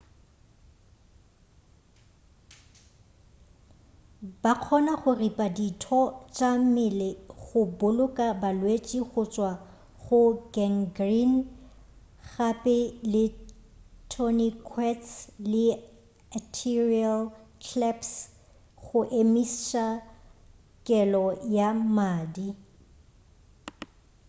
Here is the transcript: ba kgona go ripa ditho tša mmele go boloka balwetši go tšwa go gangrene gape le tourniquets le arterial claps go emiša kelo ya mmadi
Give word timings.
ba 4.41 4.53
kgona 4.61 4.93
go 5.01 5.11
ripa 5.21 5.45
ditho 5.57 5.99
tša 6.35 6.49
mmele 6.61 7.09
go 7.41 7.59
boloka 7.79 8.27
balwetši 8.41 8.99
go 9.09 9.21
tšwa 9.33 9.51
go 10.01 10.19
gangrene 10.53 11.39
gape 12.33 12.77
le 13.11 13.23
tourniquets 14.11 15.07
le 15.51 15.65
arterial 16.37 17.21
claps 17.65 18.09
go 18.83 18.99
emiša 19.21 19.85
kelo 20.87 21.25
ya 21.57 21.67
mmadi 21.79 22.47